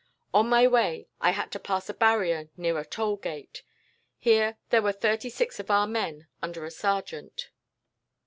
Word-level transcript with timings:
"On 0.33 0.49
my 0.49 0.65
way, 0.65 1.07
I 1.19 1.29
had 1.29 1.51
to 1.51 1.59
pass 1.59 1.87
a 1.87 1.93
barrier 1.93 2.49
near 2.57 2.79
a 2.79 2.83
toll 2.83 3.17
gate. 3.17 3.61
Here 4.17 4.57
there 4.71 4.81
were 4.81 4.93
thirty 4.93 5.29
six 5.29 5.59
of 5.59 5.69
our 5.69 5.85
men 5.85 6.25
under 6.41 6.65
a 6.65 6.71
sergeant. 6.71 7.51